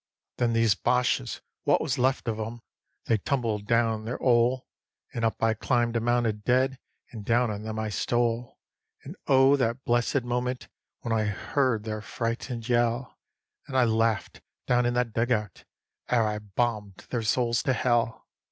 [0.37, 2.61] Then these Boches, wot was left of 'em,
[3.05, 4.65] they tumbled down their 'ole,
[5.13, 6.79] And up I climbed a mound of dead,
[7.11, 8.57] and down on them I stole.
[9.03, 10.69] And oh that blessed moment
[11.01, 13.19] when I heard their frightened yell,
[13.67, 15.65] And I laughed down in that dug out,
[16.09, 18.27] ere I bombed their souls to hell.